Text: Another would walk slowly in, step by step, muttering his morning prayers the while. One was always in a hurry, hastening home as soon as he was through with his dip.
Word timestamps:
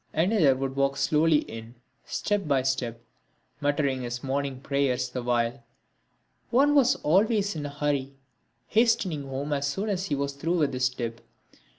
Another 0.13 0.55
would 0.55 0.75
walk 0.75 0.97
slowly 0.97 1.41
in, 1.41 1.75
step 2.05 2.47
by 2.47 2.63
step, 2.63 2.99
muttering 3.59 4.01
his 4.01 4.23
morning 4.23 4.59
prayers 4.59 5.07
the 5.07 5.21
while. 5.21 5.63
One 6.49 6.73
was 6.73 6.95
always 7.03 7.55
in 7.55 7.67
a 7.67 7.69
hurry, 7.69 8.15
hastening 8.69 9.27
home 9.27 9.53
as 9.53 9.67
soon 9.67 9.89
as 9.89 10.05
he 10.05 10.15
was 10.15 10.33
through 10.33 10.57
with 10.57 10.73
his 10.73 10.89
dip. 10.89 11.21